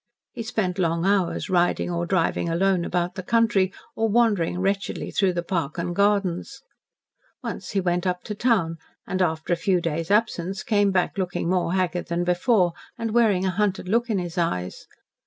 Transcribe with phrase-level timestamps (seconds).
[0.31, 5.33] He spent long hours riding or driving alone about the country or wandering wretchedly through
[5.33, 6.63] the Park and gardens.
[7.43, 11.47] Once he went up to town, and, after a few days' absence, came back looking
[11.51, 14.87] more haggard than before, and wearing a hunted look in his eyes.